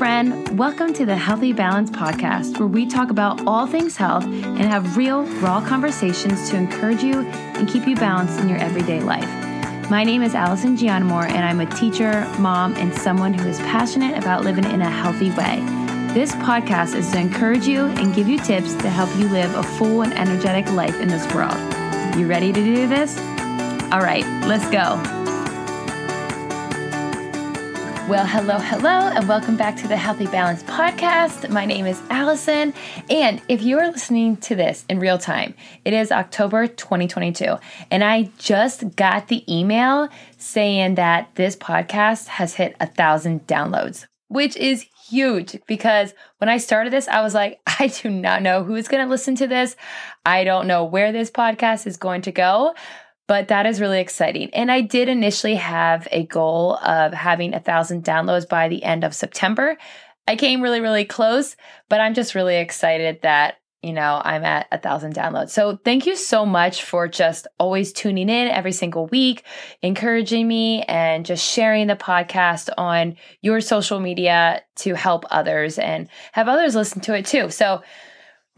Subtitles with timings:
[0.00, 0.58] friend.
[0.58, 4.96] Welcome to the Healthy Balance Podcast, where we talk about all things health and have
[4.96, 9.28] real, raw conversations to encourage you and keep you balanced in your everyday life.
[9.90, 14.16] My name is Allison Gianamore, and I'm a teacher, mom, and someone who is passionate
[14.16, 15.62] about living in a healthy way.
[16.14, 19.62] This podcast is to encourage you and give you tips to help you live a
[19.62, 21.58] full and energetic life in this world.
[22.16, 23.18] You ready to do this?
[23.92, 25.19] All right, let's go.
[28.10, 31.48] Well, hello, hello, and welcome back to the Healthy Balance Podcast.
[31.48, 32.74] My name is Allison,
[33.08, 37.56] and if you are listening to this in real time, it is October 2022,
[37.88, 44.06] and I just got the email saying that this podcast has hit a thousand downloads,
[44.26, 48.64] which is huge because when I started this, I was like, I do not know
[48.64, 49.76] who's going to listen to this.
[50.26, 52.74] I don't know where this podcast is going to go
[53.30, 54.50] but that is really exciting.
[54.54, 59.04] And I did initially have a goal of having a thousand downloads by the end
[59.04, 59.78] of September.
[60.26, 61.54] I came really, really close,
[61.88, 65.50] but I'm just really excited that you know I'm at a thousand downloads.
[65.50, 69.44] So thank you so much for just always tuning in every single week,
[69.80, 76.08] encouraging me, and just sharing the podcast on your social media to help others and
[76.32, 77.48] have others listen to it too.
[77.48, 77.82] So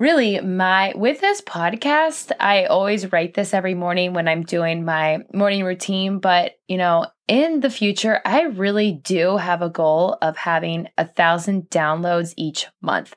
[0.03, 5.19] really my with this podcast i always write this every morning when i'm doing my
[5.33, 10.36] morning routine but you know in the future i really do have a goal of
[10.36, 13.14] having a thousand downloads each month.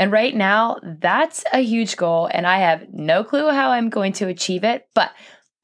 [0.00, 4.12] And right now that's a huge goal and i have no clue how i'm going
[4.14, 5.12] to achieve it but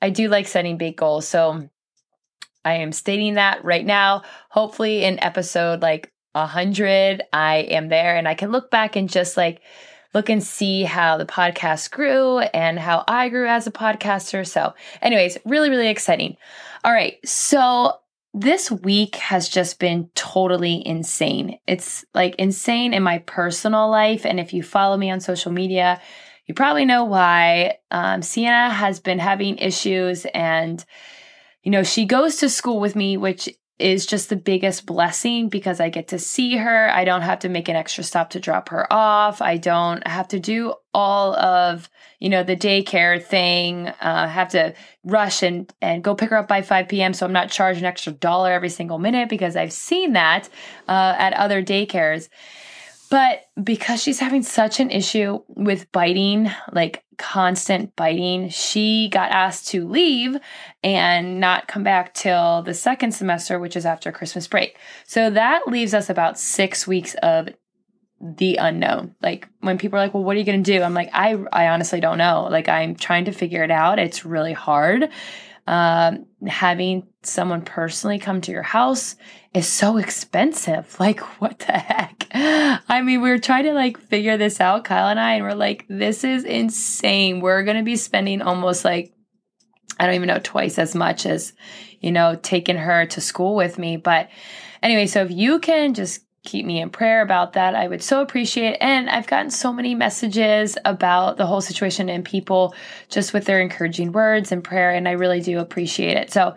[0.00, 1.68] i do like setting big goals so
[2.64, 4.22] i am stating that right now.
[4.48, 9.36] Hopefully in episode like 100 i am there and i can look back and just
[9.36, 9.60] like
[10.14, 14.46] look and see how the podcast grew and how I grew as a podcaster.
[14.46, 16.36] So, anyways, really, really exciting.
[16.84, 17.16] All right.
[17.26, 17.98] So,
[18.34, 21.58] this week has just been totally insane.
[21.66, 24.24] It's like insane in my personal life.
[24.24, 26.00] And if you follow me on social media,
[26.46, 27.76] you probably know why.
[27.90, 30.82] Um, Sienna has been having issues and
[31.62, 33.48] you know, she goes to school with me, which
[33.78, 36.88] is just the biggest blessing because I get to see her.
[36.90, 39.42] I don't have to make an extra stop to drop her off.
[39.42, 41.90] I don't have to do all of,
[42.20, 43.88] you know, the daycare thing.
[43.88, 44.74] Uh, have to
[45.04, 47.12] rush and, and go pick her up by 5 p.m.
[47.12, 50.48] So I'm not charged an extra dollar every single minute because I've seen that
[50.88, 52.28] uh, at other daycares.
[53.12, 59.68] But because she's having such an issue with biting, like constant biting, she got asked
[59.68, 60.38] to leave
[60.82, 64.78] and not come back till the second semester, which is after Christmas break.
[65.04, 67.50] So that leaves us about six weeks of
[68.18, 69.14] the unknown.
[69.20, 71.36] Like when people are like, "Well, what are you going to do?" I'm like, "I
[71.52, 72.48] I honestly don't know.
[72.50, 73.98] Like I'm trying to figure it out.
[73.98, 75.10] It's really hard."
[75.66, 79.14] Um, having someone personally come to your house
[79.54, 80.96] is so expensive.
[81.00, 82.26] Like, what the heck?
[82.34, 85.54] I mean, we are trying to like figure this out, Kyle and I, and we're
[85.54, 87.40] like, this is insane.
[87.40, 89.12] We're going to be spending almost like,
[89.98, 91.52] I don't even know, twice as much as,
[92.00, 93.96] you know, taking her to school with me.
[93.96, 94.30] But
[94.82, 97.74] anyway, so if you can just keep me in prayer about that.
[97.74, 98.76] I would so appreciate.
[98.80, 102.74] And I've gotten so many messages about the whole situation and people
[103.08, 104.90] just with their encouraging words and prayer.
[104.90, 106.32] And I really do appreciate it.
[106.32, 106.56] So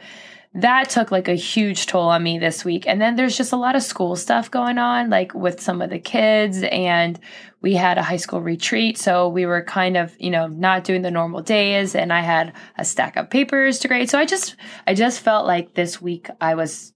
[0.56, 2.88] that took like a huge toll on me this week.
[2.88, 5.90] And then there's just a lot of school stuff going on, like with some of
[5.90, 6.64] the kids.
[6.64, 7.20] And
[7.62, 8.98] we had a high school retreat.
[8.98, 11.94] So we were kind of, you know, not doing the normal days.
[11.94, 14.10] And I had a stack of papers to grade.
[14.10, 14.56] So I just,
[14.88, 16.94] I just felt like this week I was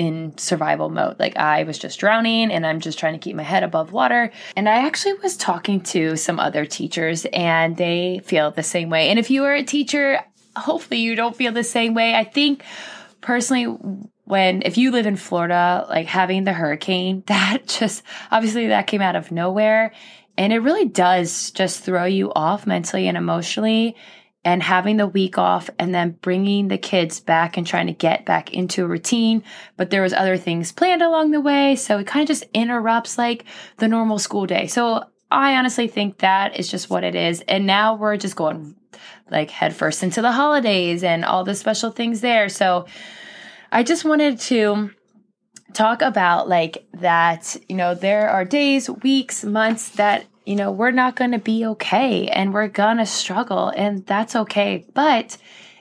[0.00, 1.16] in survival mode.
[1.18, 4.32] Like I was just drowning and I'm just trying to keep my head above water.
[4.56, 9.10] And I actually was talking to some other teachers and they feel the same way.
[9.10, 10.20] And if you are a teacher,
[10.56, 12.14] hopefully you don't feel the same way.
[12.14, 12.64] I think
[13.20, 13.64] personally,
[14.24, 19.02] when if you live in Florida, like having the hurricane, that just obviously that came
[19.02, 19.92] out of nowhere.
[20.38, 23.96] And it really does just throw you off mentally and emotionally
[24.44, 28.24] and having the week off and then bringing the kids back and trying to get
[28.24, 29.42] back into a routine.
[29.76, 31.76] But there was other things planned along the way.
[31.76, 33.44] So it kind of just interrupts like
[33.76, 34.66] the normal school day.
[34.66, 37.42] So i honestly think that is just what it is.
[37.42, 38.74] And now we're just going
[39.30, 42.48] like headfirst into the holidays and all the special things there.
[42.48, 42.86] So
[43.70, 44.90] i just wanted to
[45.72, 50.90] talk about like that you know there are days weeks months that you know, we're
[50.90, 54.86] not going to be okay and we're going to struggle and that's okay.
[54.94, 55.36] But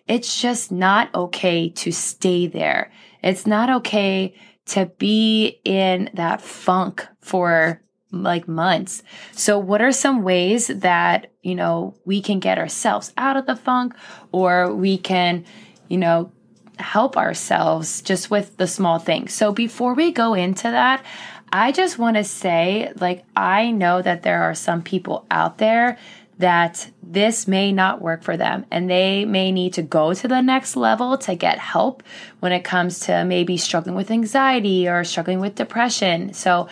[0.07, 2.91] it's just not okay to stay there.
[3.23, 4.35] It's not okay
[4.67, 9.03] to be in that funk for like months.
[9.33, 13.56] So what are some ways that, you know, we can get ourselves out of the
[13.56, 13.94] funk
[14.31, 15.45] or we can,
[15.89, 16.31] you know,
[16.79, 19.33] help ourselves just with the small things.
[19.33, 21.03] So before we go into that,
[21.51, 25.97] I just want to say, like, I know that there are some people out there
[26.37, 30.41] that this may not work for them and they may need to go to the
[30.41, 32.01] next level to get help
[32.39, 36.33] when it comes to maybe struggling with anxiety or struggling with depression.
[36.33, 36.69] So,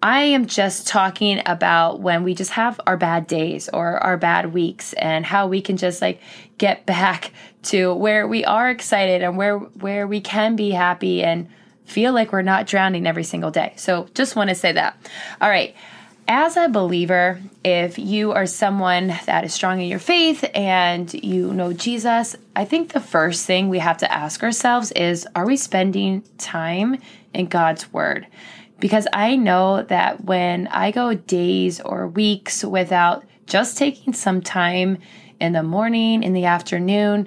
[0.00, 4.52] I am just talking about when we just have our bad days or our bad
[4.52, 6.20] weeks and how we can just like
[6.56, 7.32] get back
[7.64, 11.48] to where we are excited and where where we can be happy and
[11.88, 13.72] feel like we're not drowning every single day.
[13.76, 14.96] So just want to say that.
[15.40, 15.74] All right.
[16.30, 21.54] As a believer, if you are someone that is strong in your faith and you
[21.54, 25.56] know Jesus, I think the first thing we have to ask ourselves is are we
[25.56, 26.98] spending time
[27.32, 28.26] in God's word?
[28.78, 34.98] Because I know that when I go days or weeks without just taking some time
[35.40, 37.26] in the morning, in the afternoon,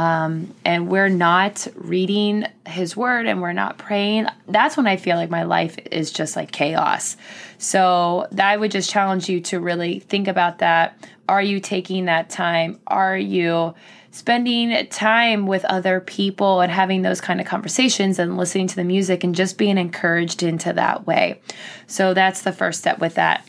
[0.00, 5.16] um, and we're not reading his word and we're not praying, that's when I feel
[5.16, 7.18] like my life is just like chaos.
[7.58, 11.06] So I would just challenge you to really think about that.
[11.28, 12.80] Are you taking that time?
[12.86, 13.74] Are you
[14.10, 18.84] spending time with other people and having those kind of conversations and listening to the
[18.84, 21.42] music and just being encouraged into that way?
[21.88, 23.46] So that's the first step with that.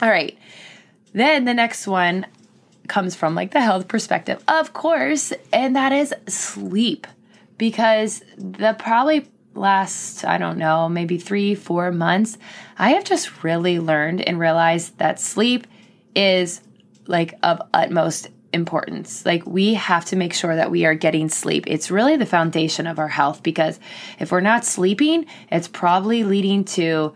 [0.00, 0.38] All right.
[1.12, 2.26] Then the next one,
[2.92, 7.06] comes from like the health perspective, of course, and that is sleep.
[7.56, 12.36] Because the probably last, I don't know, maybe three, four months,
[12.78, 15.66] I have just really learned and realized that sleep
[16.14, 16.60] is
[17.06, 19.24] like of utmost importance.
[19.24, 21.64] Like we have to make sure that we are getting sleep.
[21.68, 23.80] It's really the foundation of our health because
[24.18, 27.14] if we're not sleeping, it's probably leading to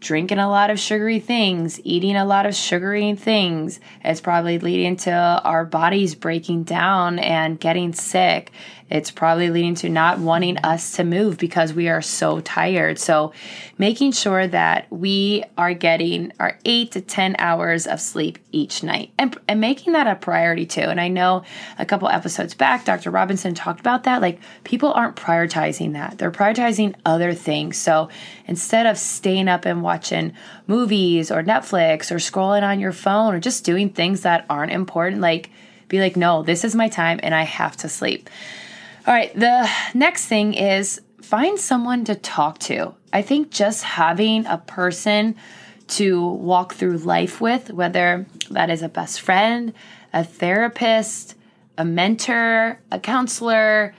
[0.00, 3.80] drinking a lot of sugary things, eating a lot of sugary things.
[4.02, 8.50] It's probably leading to our bodies breaking down and getting sick.
[8.90, 12.98] It's probably leading to not wanting us to move because we are so tired.
[12.98, 13.32] So,
[13.78, 19.12] making sure that we are getting our eight to 10 hours of sleep each night
[19.16, 20.82] and, and making that a priority too.
[20.82, 21.44] And I know
[21.78, 23.10] a couple episodes back, Dr.
[23.10, 24.20] Robinson talked about that.
[24.20, 27.76] Like, people aren't prioritizing that, they're prioritizing other things.
[27.76, 28.08] So,
[28.46, 30.32] instead of staying up and watching
[30.66, 35.20] movies or Netflix or scrolling on your phone or just doing things that aren't important,
[35.20, 35.50] like,
[35.90, 38.30] be like, no, this is my time and I have to sleep.
[39.10, 42.94] All right, the next thing is find someone to talk to.
[43.12, 45.34] I think just having a person
[45.88, 49.72] to walk through life with, whether that is a best friend,
[50.12, 51.34] a therapist,
[51.76, 53.96] a mentor, a counselor,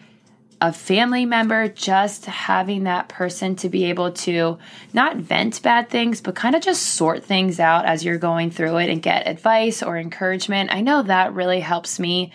[0.62, 4.60] a family member, just having that person to be able to
[4.94, 8.78] not vent bad things, but kind of just sort things out as you're going through
[8.78, 10.74] it and get advice or encouragement.
[10.74, 12.32] I know that really helps me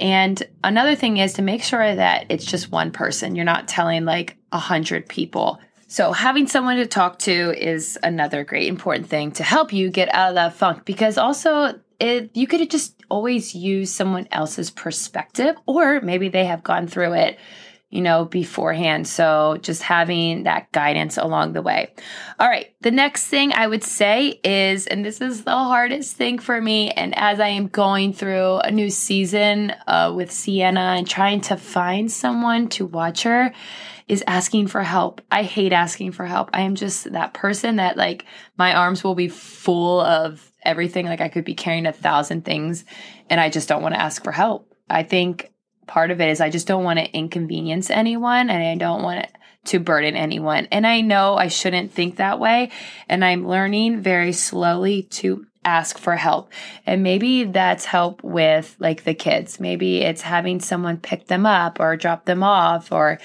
[0.00, 3.34] and another thing is to make sure that it's just one person.
[3.34, 5.60] You're not telling like a hundred people.
[5.88, 10.12] So having someone to talk to is another great important thing to help you get
[10.14, 15.56] out of that funk because also it, you could just always use someone else's perspective
[15.66, 17.38] or maybe they have gone through it
[17.90, 19.06] you know, beforehand.
[19.06, 21.94] So just having that guidance along the way.
[22.38, 22.74] All right.
[22.82, 26.90] The next thing I would say is, and this is the hardest thing for me,
[26.90, 31.56] and as I am going through a new season uh, with Sienna and trying to
[31.56, 33.52] find someone to watch her,
[34.08, 35.20] is asking for help.
[35.30, 36.50] I hate asking for help.
[36.54, 38.24] I am just that person that like
[38.56, 41.06] my arms will be full of everything.
[41.06, 42.84] Like I could be carrying a thousand things
[43.28, 44.74] and I just don't want to ask for help.
[44.88, 45.52] I think
[45.88, 49.26] part of it is I just don't want to inconvenience anyone and I don't want
[49.66, 50.68] to burden anyone.
[50.70, 52.70] And I know I shouldn't think that way.
[53.08, 56.52] And I'm learning very slowly to ask for help.
[56.86, 59.60] And maybe that's help with like the kids.
[59.60, 63.18] Maybe it's having someone pick them up or drop them off or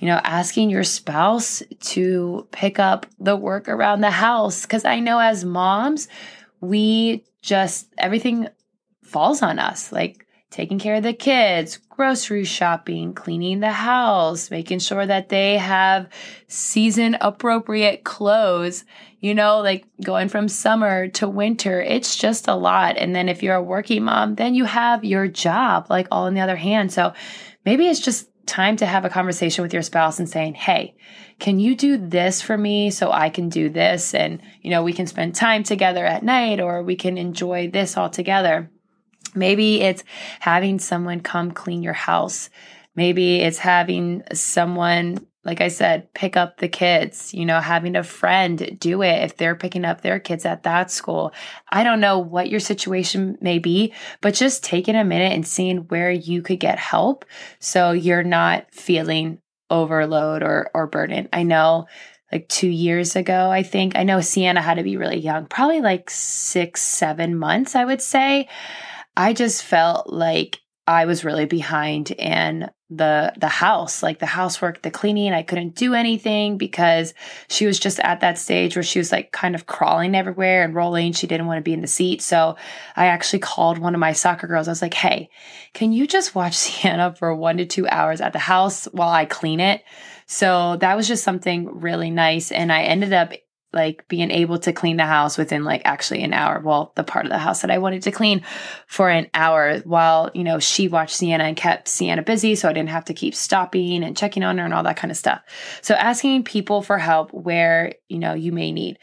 [0.00, 4.64] you know, asking your spouse to pick up the work around the house.
[4.64, 6.06] Cause I know as moms,
[6.60, 8.48] we just, everything
[9.02, 9.90] falls on us.
[9.90, 15.58] Like taking care of the kids, grocery shopping, cleaning the house, making sure that they
[15.58, 16.08] have
[16.46, 18.84] season appropriate clothes,
[19.20, 21.80] you know, like going from summer to winter.
[21.80, 22.96] It's just a lot.
[22.96, 26.34] And then if you're a working mom, then you have your job, like all in
[26.34, 26.92] the other hand.
[26.92, 27.12] So
[27.64, 30.94] maybe it's just time to have a conversation with your spouse and saying, Hey,
[31.38, 34.14] can you do this for me so I can do this?
[34.14, 37.96] And, you know, we can spend time together at night or we can enjoy this
[37.96, 38.70] all together.
[39.34, 40.04] Maybe it's
[40.40, 42.50] having someone come clean your house.
[42.94, 48.02] Maybe it's having someone, like I said, pick up the kids, you know, having a
[48.02, 51.32] friend do it if they're picking up their kids at that school.
[51.70, 55.86] I don't know what your situation may be, but just taking a minute and seeing
[55.88, 57.24] where you could get help
[57.60, 59.38] so you're not feeling
[59.70, 61.28] overload or or burden.
[61.32, 61.86] I know
[62.32, 63.96] like two years ago, I think.
[63.96, 68.02] I know Sienna had to be really young, probably like six, seven months, I would
[68.02, 68.48] say.
[69.18, 74.80] I just felt like I was really behind in the the house like the housework
[74.80, 75.32] the cleaning.
[75.32, 77.12] I couldn't do anything because
[77.48, 80.74] she was just at that stage where she was like kind of crawling everywhere and
[80.74, 81.12] rolling.
[81.12, 82.22] She didn't want to be in the seat.
[82.22, 82.56] So
[82.96, 84.68] i actually called one of my soccer girls.
[84.68, 85.30] I was like hey
[85.74, 89.24] can you just watch sienna for one to two hours at the house while i
[89.24, 89.82] clean it?
[90.26, 92.52] So that was just something really nice.
[92.52, 93.32] And i ended up
[93.72, 96.60] like being able to clean the house within like actually an hour.
[96.60, 98.42] Well, the part of the house that I wanted to clean
[98.86, 102.54] for an hour while, you know, she watched Sienna and kept Sienna busy.
[102.54, 105.10] So I didn't have to keep stopping and checking on her and all that kind
[105.10, 105.42] of stuff.
[105.82, 108.98] So asking people for help where, you know, you may need.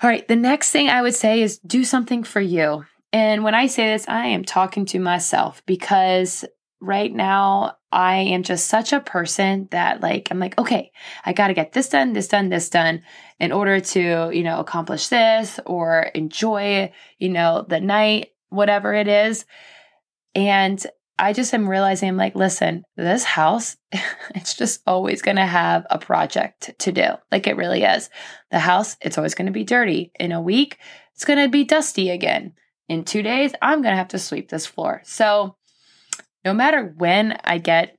[0.00, 0.26] All right.
[0.26, 2.84] The next thing I would say is do something for you.
[3.12, 6.44] And when I say this, I am talking to myself because
[6.80, 10.92] right now I am just such a person that like I'm like, okay,
[11.24, 13.02] I got to get this done, this done, this done
[13.40, 19.08] in order to, you know, accomplish this or enjoy, you know, the night, whatever it
[19.08, 19.46] is.
[20.34, 20.84] And
[21.18, 23.76] I just am realizing I'm like, listen, this house,
[24.34, 27.08] it's just always going to have a project to do.
[27.32, 28.10] Like it really is.
[28.50, 30.12] The house, it's always going to be dirty.
[30.20, 30.78] In a week,
[31.14, 32.52] it's going to be dusty again.
[32.88, 35.02] In two days, I'm going to have to sweep this floor.
[35.04, 35.56] So
[36.48, 37.94] no matter when I get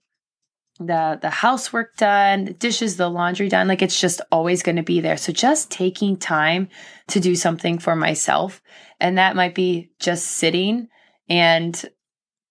[0.79, 4.81] the the housework done, the dishes, the laundry done, like it's just always going to
[4.81, 5.17] be there.
[5.17, 6.69] So just taking time
[7.09, 8.63] to do something for myself
[8.99, 10.87] and that might be just sitting
[11.29, 11.79] and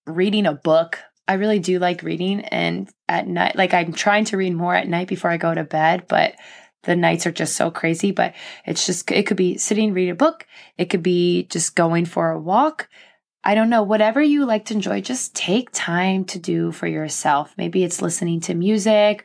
[0.06, 1.00] reading a book.
[1.26, 4.86] I really do like reading and at night like I'm trying to read more at
[4.86, 6.36] night before I go to bed, but
[6.84, 10.14] the nights are just so crazy, but it's just it could be sitting reading a
[10.14, 12.88] book, it could be just going for a walk,
[13.44, 17.54] I don't know, whatever you like to enjoy, just take time to do for yourself.
[17.56, 19.24] Maybe it's listening to music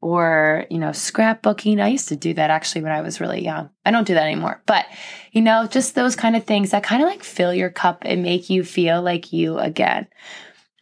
[0.00, 1.80] or, you know, scrapbooking.
[1.80, 3.70] I used to do that actually when I was really young.
[3.86, 4.86] I don't do that anymore, but,
[5.30, 8.22] you know, just those kind of things that kind of like fill your cup and
[8.22, 10.08] make you feel like you again.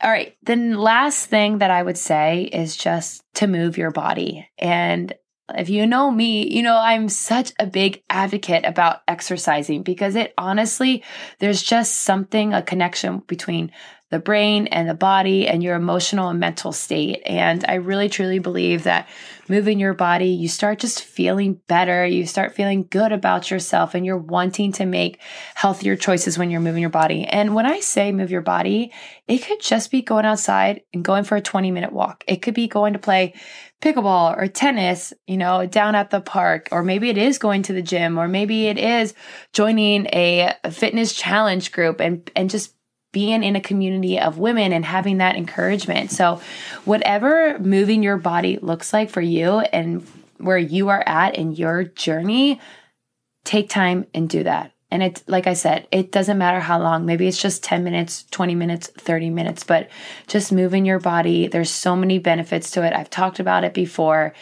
[0.02, 0.34] All right.
[0.42, 4.48] Then last thing that I would say is just to move your body.
[4.58, 5.12] And
[5.56, 10.34] if you know me, you know I'm such a big advocate about exercising because it
[10.36, 11.02] honestly,
[11.38, 13.72] there's just something, a connection between
[14.10, 17.22] the brain and the body and your emotional and mental state.
[17.24, 19.08] And I really truly believe that
[19.48, 22.04] moving your body, you start just feeling better.
[22.04, 25.20] You start feeling good about yourself and you're wanting to make
[25.54, 27.24] healthier choices when you're moving your body.
[27.24, 28.92] And when I say move your body,
[29.28, 32.24] it could just be going outside and going for a 20 minute walk.
[32.26, 33.34] It could be going to play
[33.80, 37.72] pickleball or tennis, you know, down at the park, or maybe it is going to
[37.72, 39.14] the gym, or maybe it is
[39.52, 42.74] joining a, fitness challenge group and, and just
[43.12, 46.10] being in a community of women and having that encouragement.
[46.10, 46.40] So,
[46.84, 50.06] whatever moving your body looks like for you and
[50.38, 52.60] where you are at in your journey,
[53.44, 54.72] take time and do that.
[54.90, 57.06] And it's like I said, it doesn't matter how long.
[57.06, 59.88] Maybe it's just 10 minutes, 20 minutes, 30 minutes, but
[60.26, 61.46] just moving your body.
[61.46, 62.92] There's so many benefits to it.
[62.92, 64.34] I've talked about it before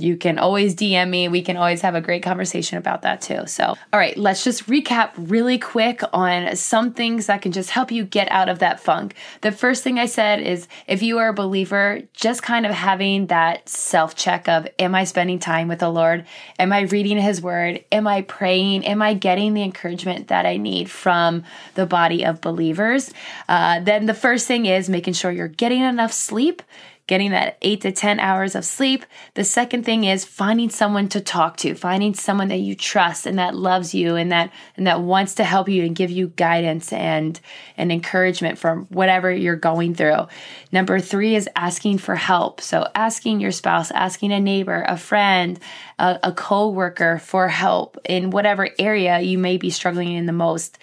[0.00, 1.28] you can always DM me.
[1.28, 3.46] We can always have a great conversation about that too.
[3.46, 7.90] So, all right, let's just recap really quick on some things that can just help
[7.90, 9.14] you get out of that funk.
[9.40, 13.26] The first thing I said is if you are a believer, just kind of having
[13.26, 16.24] that self check of, am I spending time with the Lord?
[16.58, 17.84] Am I reading His Word?
[17.92, 18.86] Am I praying?
[18.86, 23.12] Am I getting the encouragement that I need from the body of believers?
[23.48, 26.62] Uh, then the first thing is making sure you're getting enough sleep
[27.08, 29.04] getting that eight to 10 hours of sleep.
[29.32, 33.38] The second thing is finding someone to talk to, finding someone that you trust and
[33.38, 36.92] that loves you and that, and that wants to help you and give you guidance
[36.92, 37.40] and,
[37.78, 40.28] and encouragement from whatever you're going through.
[40.70, 42.60] Number three is asking for help.
[42.60, 45.58] So asking your spouse, asking a neighbor, a friend,
[45.98, 50.78] a, a co-worker for help in whatever area you may be struggling in the most.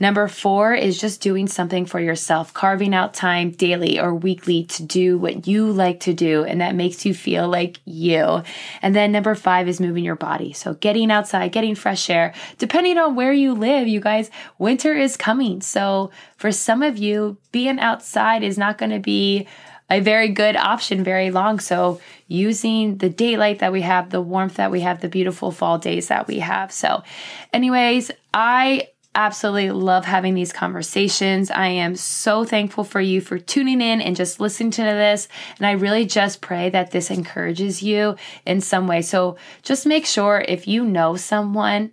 [0.00, 4.82] Number four is just doing something for yourself, carving out time daily or weekly to
[4.82, 8.42] do what you like to do and that makes you feel like you.
[8.80, 10.52] And then number five is moving your body.
[10.52, 12.32] So getting outside, getting fresh air.
[12.58, 15.60] Depending on where you live, you guys, winter is coming.
[15.60, 19.46] So for some of you, being outside is not going to be
[19.90, 21.60] a very good option very long.
[21.60, 25.78] So, using the daylight that we have, the warmth that we have, the beautiful fall
[25.78, 26.72] days that we have.
[26.72, 27.02] So,
[27.52, 28.88] anyways, I
[29.18, 31.50] absolutely love having these conversations.
[31.50, 35.26] I am so thankful for you for tuning in and just listening to this.
[35.58, 38.14] And I really just pray that this encourages you
[38.46, 39.02] in some way.
[39.02, 41.90] So just make sure if you know someone,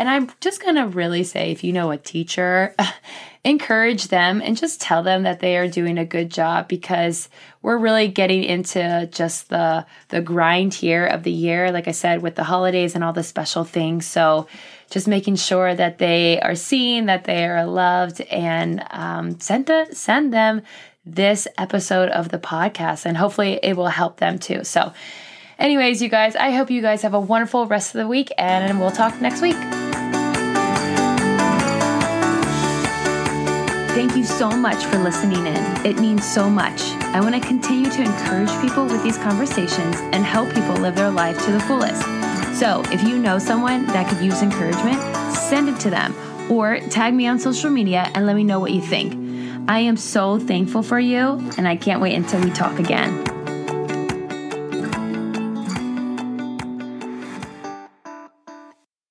[0.00, 2.74] and I'm just going to really say if you know a teacher,
[3.44, 7.28] encourage them and just tell them that they are doing a good job because
[7.60, 12.20] we're really getting into just the the grind here of the year like i said
[12.20, 14.06] with the holidays and all the special things.
[14.06, 14.46] So
[14.90, 19.94] just making sure that they are seen that they are loved and um, send, a,
[19.94, 20.62] send them
[21.04, 24.64] this episode of the podcast and hopefully it will help them too.
[24.64, 24.94] So
[25.60, 28.80] anyways you guys i hope you guys have a wonderful rest of the week and
[28.80, 29.56] we'll talk next week
[33.90, 35.86] Thank you so much for listening in.
[35.86, 36.80] It means so much.
[37.12, 41.10] I want to continue to encourage people with these conversations and help people live their
[41.10, 42.00] life to the fullest.
[42.58, 45.02] So, if you know someone that could use encouragement,
[45.34, 46.14] send it to them
[46.50, 49.14] or tag me on social media and let me know what you think.
[49.68, 53.29] I am so thankful for you, and I can't wait until we talk again.